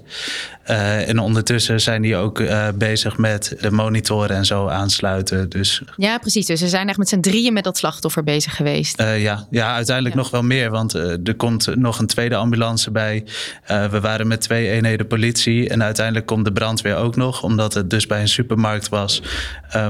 [0.65, 2.43] En ondertussen zijn die ook
[2.75, 5.49] bezig met de monitoren en zo aansluiten.
[5.49, 5.83] Dus...
[5.97, 6.47] Ja, precies.
[6.47, 9.01] Dus ze zijn echt met z'n drieën met dat slachtoffer bezig geweest?
[9.01, 9.47] Uh, ja.
[9.51, 10.21] ja, uiteindelijk ja.
[10.21, 10.71] nog wel meer.
[10.71, 13.25] Want er komt nog een tweede ambulance bij.
[13.67, 15.69] We waren met twee eenheden politie.
[15.69, 17.43] En uiteindelijk komt de brandweer ook nog.
[17.43, 19.23] Omdat het dus bij een supermarkt was,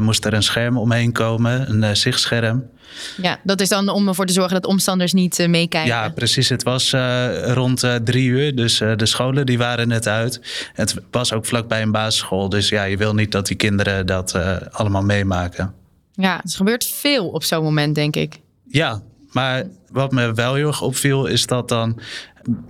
[0.01, 1.83] moest er een scherm omheen komen.
[1.83, 2.71] Een zichtscherm.
[3.23, 5.91] Ja, dat is dan om ervoor te zorgen dat omstanders niet uh, meekijken.
[5.91, 6.49] Ja, precies.
[6.49, 10.41] Het was uh, rond uh, drie uur, dus de scholen die waren net uit.
[10.73, 14.35] Het was ook vlakbij een basisschool, dus ja, je wil niet dat die kinderen dat
[14.71, 15.75] allemaal meemaken.
[16.13, 18.41] Ja, het gebeurt veel op zo'n moment, denk ik.
[18.69, 22.01] Ja, maar wat me wel heel erg opviel, is dat dan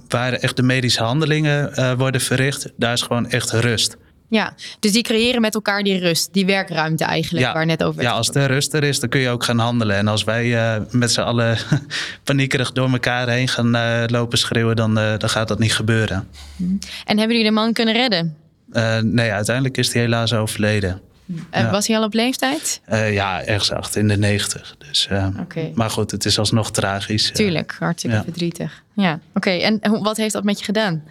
[0.08, 3.96] waar echt de medische handelingen uh, worden verricht, daar is gewoon echt rust.
[4.32, 8.02] Ja, dus die creëren met elkaar die rust, die werkruimte eigenlijk, ja, waar net over
[8.02, 9.96] Ja, als de rust er is, dan kun je ook gaan handelen.
[9.96, 11.58] En als wij uh, met z'n allen
[12.24, 16.28] paniekerig door elkaar heen gaan uh, lopen schreeuwen, dan, dan gaat dat niet gebeuren.
[17.04, 18.36] En hebben jullie de man kunnen redden?
[19.14, 21.00] nee, uiteindelijk is hij helaas overleden.
[21.52, 21.70] Ja.
[21.70, 22.80] Was hij al op leeftijd?
[22.92, 24.76] Uh, ja, ergens achter in de negentig.
[24.88, 25.72] Dus, uh, okay.
[25.74, 27.30] Maar goed, het is alsnog tragisch.
[27.32, 28.22] Tuurlijk, hartstikke ja.
[28.22, 28.82] verdrietig.
[28.94, 29.22] Ja, oké.
[29.34, 29.60] Okay.
[29.60, 31.02] En wat heeft dat met je gedaan?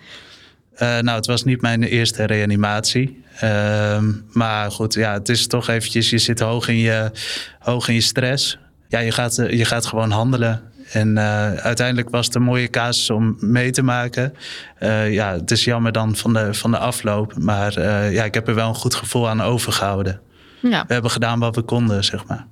[0.82, 3.24] Uh, nou, het was niet mijn eerste reanimatie.
[3.40, 6.10] Ehm, maar goed, ja, het is toch eventjes...
[6.10, 7.12] Je zit hoog in je,
[7.60, 8.58] hoog in je stress.
[8.88, 10.72] Ja, je gaat, je gaat gewoon handelen.
[10.92, 14.34] En uh, uiteindelijk was het een mooie casus om mee te maken.
[14.80, 17.38] Uh, ja, het is jammer dan van de, van de afloop.
[17.38, 20.22] Maar uh, ja, ik heb er wel een goed gevoel aan overgehouden.
[20.62, 20.84] Ja.
[20.88, 22.48] We hebben gedaan wat we konden, zeg maar.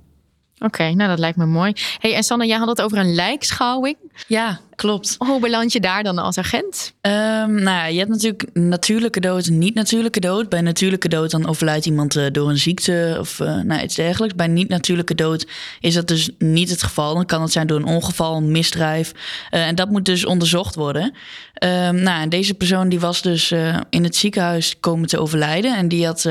[0.56, 1.74] Oké, okay, nou dat lijkt me mooi.
[2.00, 3.98] Hey, en Sanne, jij had het over een lijkschouwing.
[4.28, 5.16] Ja, klopt.
[5.18, 6.94] Hoe beland je daar dan als agent?
[7.02, 7.12] Um,
[7.54, 10.50] nou ja, je hebt natuurlijk natuurlijke dood en niet-natuurlijke dood.
[10.50, 14.36] Bij natuurlijke dood dan overlijdt iemand uh, door een ziekte of uh, nou, iets dergelijks.
[14.36, 15.48] Bij niet-natuurlijke dood
[15.80, 17.14] is dat dus niet het geval.
[17.14, 19.12] Dan kan het zijn door een ongeval, een misdrijf.
[19.52, 21.04] Uh, en dat moet dus onderzocht worden.
[21.04, 23.52] Um, nou, en deze persoon die was dus
[23.90, 25.78] in het ziekenhuis komen te overlijden.
[25.78, 26.30] En die had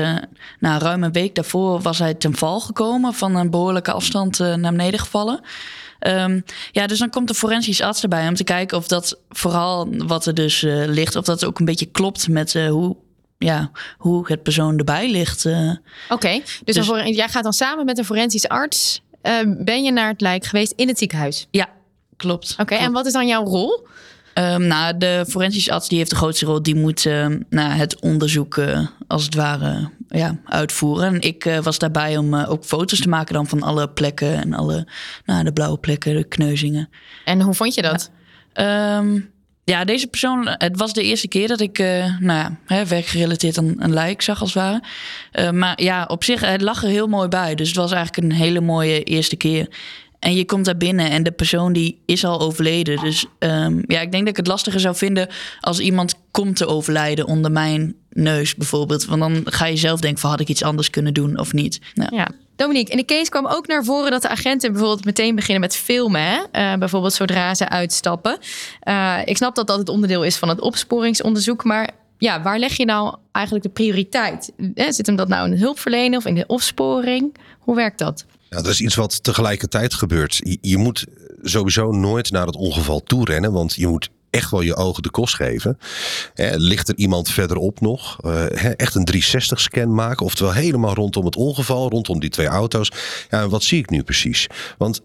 [0.59, 4.71] nou, ruim een week daarvoor was hij ten val gekomen van een behoorlijke afstand naar
[4.71, 5.39] beneden gevallen.
[5.99, 9.87] Ehm, ja, dus dan komt de forensisch arts erbij om te kijken of dat vooral
[9.97, 12.95] wat er dus eh, ligt, of dat ook een beetje klopt met eh, hoe,
[13.37, 15.45] ja, hoe het persoon erbij ligt.
[15.45, 15.71] eh.
[16.09, 19.01] Oké, dus, Dus- voor- jij gaat dan samen met een forensisch arts.
[19.21, 21.47] eh, ben je naar het lijk geweest in het ziekenhuis?
[21.51, 21.69] Ja,
[22.17, 22.55] klopt.
[22.59, 23.87] Oké, en wat is dan jouw rol?
[24.33, 26.63] Ehm, nou, de forensisch arts die heeft de grootste rol.
[26.63, 31.13] Die moet ehm, nou, het onderzoek eh, als het ware ja, uitvoeren.
[31.13, 34.33] En ik eh, was daarbij om eh, ook foto's te maken dan van alle plekken
[34.35, 34.87] en alle
[35.25, 36.89] nou, de blauwe plekken, de kneuzingen.
[37.25, 38.11] En hoe vond je dat?
[38.53, 39.19] Ehm,
[39.63, 41.77] ja, deze persoon, het was de eerste keer dat ik,
[42.19, 45.51] nou ja, hè, werkgerelateerd een, een lijk zag als het ware.
[45.51, 47.55] Maar ja, op zich, het lag er heel mooi bij.
[47.55, 49.67] Dus het was eigenlijk een hele mooie eerste keer.
[50.19, 52.99] En je komt daar binnen en de persoon die is al overleden.
[52.99, 55.27] Dus ehm, ja, ik denk dat ik het lastiger zou vinden
[55.59, 59.05] als iemand komt te overlijden onder mijn neus bijvoorbeeld.
[59.05, 61.79] Want dan ga je zelf denken van had ik iets anders kunnen doen of niet.
[61.93, 62.31] Ja.
[62.55, 65.75] Dominique, in de case kwam ook naar voren dat de agenten bijvoorbeeld meteen beginnen met
[65.75, 66.47] filmen.
[66.51, 68.37] Eh, bijvoorbeeld zodra ze uitstappen.
[68.79, 71.63] Eh, ik snap dat dat het onderdeel is van het opsporingsonderzoek.
[71.63, 74.51] Maar ja, waar leg je nou eigenlijk de prioriteit?
[74.75, 77.35] Eh, Zit hem dat nou in de hulpverlening of in de opsporing?
[77.59, 78.25] Hoe werkt dat?
[78.49, 80.57] Ja, dat is iets wat tegelijkertijd gebeurt.
[80.61, 81.05] Je, moet
[81.41, 85.09] sowieso nooit naar het ongeval toe rennen, want je moet echt wel je ogen de
[85.09, 85.77] kost geven.
[86.55, 88.17] Ligt er iemand verderop nog?
[88.21, 92.91] Eh, echt een 360-scan maken, oftewel helemaal rondom het ongeval, rondom die twee auto's.
[93.29, 94.47] Ja, wat zie ik nu precies?
[94.77, 95.01] Want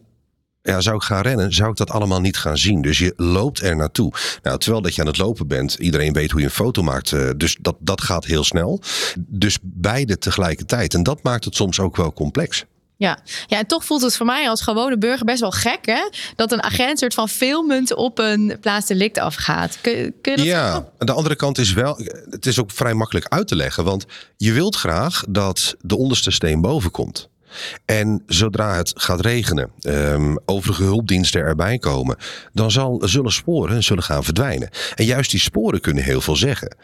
[0.63, 2.83] ja, zou ik gaan rennen, zou ik dat allemaal niet gaan zien.
[2.83, 4.13] Dus je loopt er naartoe.
[4.43, 7.13] Nou, terwijl dat je aan het lopen bent, iedereen weet hoe je een foto maakt.
[7.13, 8.81] eh, Dus dat, dat gaat heel snel.
[9.19, 10.95] Dus beide tegelijkertijd.
[10.95, 12.65] En dat maakt het soms ook wel complex.
[12.97, 13.19] Ja.
[13.47, 16.09] ja, en toch voelt het voor mij als gewone burger best wel gek, hè?
[16.37, 19.79] Dat een agent soort van filmend op een plaatsdelict afgaat.
[19.81, 21.99] Kun, kun je dat Ja, aan de andere kant is wel,
[22.31, 23.85] het is ook vrij makkelijk uit te leggen.
[23.85, 24.05] Want
[24.37, 27.29] je wilt graag dat de onderste steen boven komt.
[27.85, 32.17] En zodra het gaat regenen, ehm, overige hulpdiensten erbij komen,
[32.53, 34.69] dan zal, zullen sporen zullen gaan verdwijnen.
[34.95, 36.77] En juist die sporen kunnen heel veel zeggen.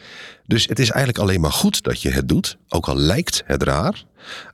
[0.45, 3.63] Dus het is eigenlijk alleen maar goed dat je het doet, ook al lijkt het
[3.63, 4.03] raar.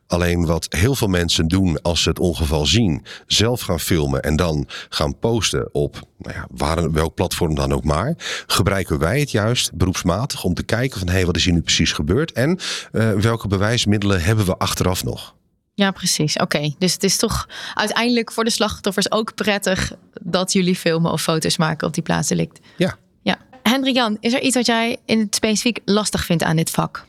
[0.08, 4.36] Alleen wat heel veel mensen doen als ze het ongeval zien, zelf gaan filmen en
[4.36, 8.14] dan gaan posten op nou ja, waar, welk platform dan ook maar,
[8.48, 11.62] gebruiken wij het juist beroepsmatig om te kijken van hé, hey, wat is hier nu
[11.62, 12.60] precies gebeurd en
[12.92, 15.36] eh, welke bewijsmiddelen hebben we achteraf nog.
[15.78, 16.38] Ja, precies.
[16.38, 21.22] Oké, dus het is toch uiteindelijk voor de slachtoffers ook prettig dat jullie filmen of
[21.22, 22.60] foto's maken op die plaatsdelict.
[22.78, 22.98] Ja.
[23.22, 23.38] Ja.
[23.64, 27.06] Hendrik Jan, is er iets wat jij in het specifiek lastig vindt aan dit vak?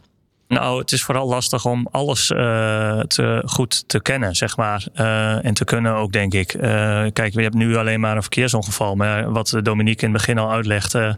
[0.49, 4.87] Nou, het is vooral lastig om alles eh, te, goed te kennen, zeg maar.
[4.95, 6.55] Eh, en te kunnen ook, denk ik.
[6.55, 8.95] Eh, kijk, we hebben nu alleen maar een verkeersongeval.
[8.95, 11.17] Maar wat Dominique in het begin al uitlegde.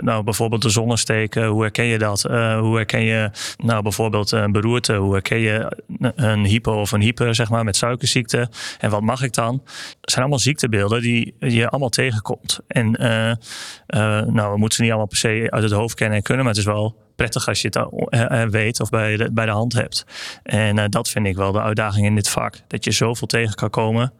[0.00, 1.46] nou, bijvoorbeeld de zonnesteken.
[1.46, 2.22] Hoe herken je dat?
[2.60, 4.94] Hoe herken je nou, bijvoorbeeld een beroerte?
[4.94, 5.76] Hoe herken je
[6.16, 8.48] een hypo of een hyper, zeg maar, met suikerziekte?
[8.78, 9.60] En wat mag ik dan?
[10.00, 12.60] Het zijn allemaal ziektebeelden die je allemaal tegenkomt.
[12.66, 12.90] En
[14.26, 16.44] nou, we moeten ze niet allemaal per se uit het hoofd kennen en kunnen.
[16.44, 17.76] Maar het is wel prettig als je het
[18.08, 20.04] eh, eh, weet of bij de, bij de hand hebt.
[20.42, 22.60] En eh, dat vind ik wel de uitdaging in dit vak.
[22.66, 24.12] Dat je zoveel tegen kan komen.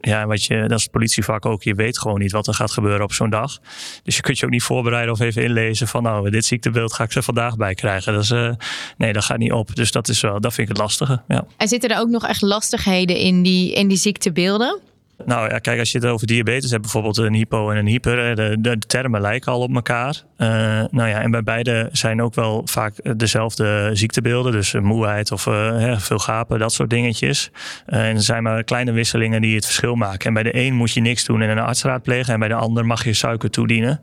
[0.00, 1.62] Ja, wat je, dat is het politievak ook.
[1.62, 3.58] Je weet gewoon niet wat er gaat gebeuren op zo'n dag.
[4.02, 7.04] Dus je kunt je ook niet voorbereiden of even inlezen van nou, dit ziektebeeld ga
[7.04, 8.12] ik ze vandaag bij krijgen.
[8.12, 8.56] Dat is,
[8.96, 9.74] nee, dat gaat niet op.
[9.74, 11.22] Dus dat is wel, dat vind ik het lastige.
[11.28, 11.44] Ja.
[11.56, 14.80] En zitten er ook nog echt lastigheden in die, in die ziektebeelden?
[15.24, 18.36] Nou ja, kijk, als je het over diabetes hebt, bijvoorbeeld een hypo en een hyper,
[18.62, 20.22] de, termen lijken al op elkaar.
[20.36, 20.48] Eh,
[20.90, 25.46] nou ja, en bij beide zijn ook wel vaak dezelfde ziektebeelden, dus eh, moeheid of
[25.46, 27.50] eh, veel gapen, dat soort dingetjes.
[27.86, 30.26] Eh, en er zijn maar kleine wisselingen die het verschil maken.
[30.26, 32.54] En bij de een moet je niks doen en een arts raadplegen, en bij de
[32.54, 34.00] ander mag je suiker toedienen.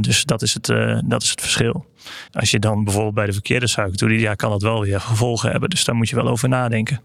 [0.00, 0.66] Dus dat is, het,
[1.04, 1.86] dat is het verschil.
[2.32, 5.50] Als je dan bijvoorbeeld bij de verkeerde suiker toedient, ja, kan dat wel weer gevolgen
[5.50, 5.70] hebben.
[5.70, 7.00] Dus daar moet je wel over nadenken.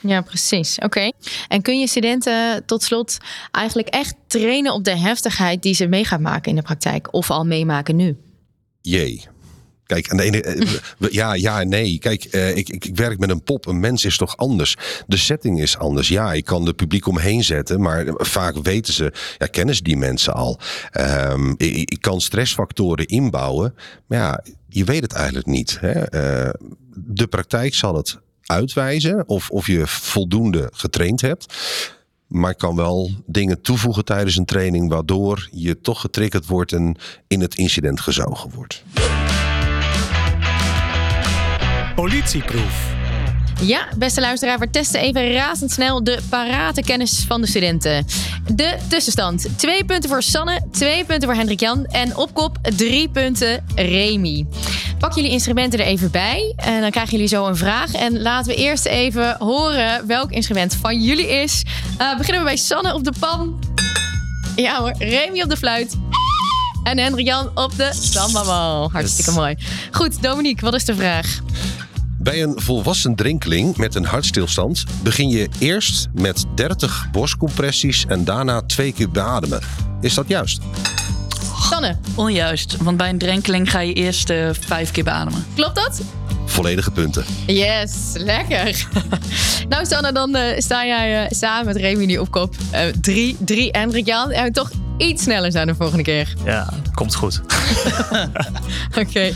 [0.00, 0.78] Ja, precies.
[0.78, 1.10] Oké.
[1.48, 3.18] En kun je studenten tot slot
[3.50, 7.30] eigenlijk echt trainen op de heftigheid die ze mee gaan maken in de praktijk of
[7.30, 8.16] al meemaken nu?
[8.80, 9.28] Jee.
[9.90, 11.98] Kijk, aan de ene, eh, ja, ja nee.
[11.98, 13.66] Kijk, eh, ik, ik, werk met een pop.
[13.66, 14.76] Een mens is toch anders?
[15.06, 16.08] De setting is anders.
[16.08, 19.96] Ja, ik kan de publiek omheen zetten, maar vaak weten ze, ja, kennen ze die
[19.96, 20.58] mensen al.
[20.90, 23.74] Ehm, ik, ik kan stressfactoren inbouwen,
[24.06, 25.78] maar ja, je weet het eigenlijk niet.
[25.80, 25.92] Hè?
[25.92, 26.50] Eh,
[26.94, 28.18] de praktijk zal het
[28.50, 31.54] uitwijzen of, of je voldoende getraind hebt.
[32.26, 36.96] Maar ik kan wel dingen toevoegen tijdens een training, waardoor je toch getriggerd wordt en
[37.28, 38.84] in het incident gezogen wordt.
[41.94, 42.98] Politieproef.
[43.62, 48.06] Ja, beste luisteraar, we testen even razendsnel de parate kennis van de studenten.
[48.54, 49.48] De tussenstand.
[49.56, 54.46] Twee punten voor Sanne, twee punten voor Hendrik Jan en op kop drie punten Remy.
[55.00, 57.92] Pak jullie instrumenten er even bij en dan krijgen jullie zo een vraag.
[57.92, 61.64] En laten we eerst even horen welk instrument van jullie is.
[62.00, 63.58] Uh, beginnen we bij Sanne op de pan.
[64.56, 65.96] Ja hoor, Remy op de fluit.
[66.84, 68.90] En Hendrik Jan op de sambabal.
[68.92, 69.56] Hartstikke mooi.
[69.90, 71.40] Goed, Dominique, wat is de vraag?
[72.18, 78.62] Bij een volwassen drinkeling met een hartstilstand begin je eerst met 30 borstcompressies en daarna
[78.62, 79.60] twee keer beademen.
[80.00, 80.60] Is dat juist?
[81.60, 81.96] Sanne.
[82.14, 85.46] Onjuist, want bij een drenkeling ga je eerst uh, vijf keer beademen.
[85.54, 86.00] Klopt dat?
[86.44, 87.24] Volledige punten.
[87.46, 88.86] Yes, lekker.
[89.68, 92.54] nou Sanne, dan uh, sta jij uh, samen met Remy nu op kop.
[93.00, 94.30] drie, drie Hendrik Jan.
[94.30, 96.34] En toch iets sneller zijn de volgende keer.
[96.44, 97.40] Ja, komt goed.
[98.88, 99.00] Oké.
[99.00, 99.34] Okay.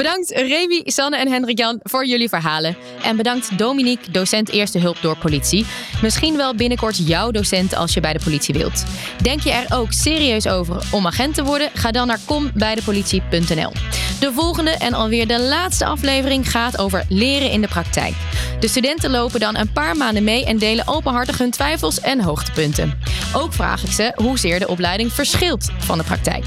[0.00, 2.76] Bedankt Remy, Sanne en Hendrik Jan voor jullie verhalen.
[3.02, 5.66] En bedankt Dominique, docent Eerste Hulp door Politie.
[6.02, 8.84] Misschien wel binnenkort jouw docent als je bij de politie wilt.
[9.22, 11.70] Denk je er ook serieus over om agent te worden?
[11.74, 13.72] Ga dan naar kombijdepolitie.nl.
[14.20, 18.14] De volgende en alweer de laatste aflevering gaat over leren in de praktijk.
[18.60, 22.98] De studenten lopen dan een paar maanden mee en delen openhartig hun twijfels en hoogtepunten.
[23.32, 26.44] Ook vraag ik ze hoezeer de opleiding verschilt van de praktijk.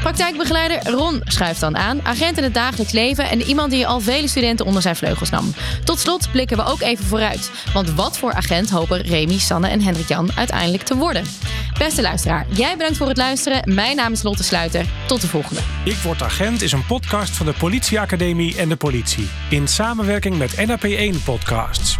[0.00, 4.28] Praktijkbegeleider Ron schuift dan aan, agent in het dagelijks leven en iemand die al vele
[4.28, 5.54] studenten onder zijn vleugels nam.
[5.84, 7.50] Tot slot blikken we ook even vooruit.
[7.72, 11.24] Want wat voor agent hopen Remy, Sanne en Hendrik Jan uiteindelijk te worden?
[11.78, 13.74] Beste luisteraar, jij bedankt voor het luisteren.
[13.74, 14.86] Mijn naam is Lotte Sluiter.
[15.06, 15.60] Tot de volgende.
[15.84, 19.28] Ik Word Agent is een podcast van de Politieacademie en de politie.
[19.50, 21.98] In samenwerking met NAP1 Podcasts.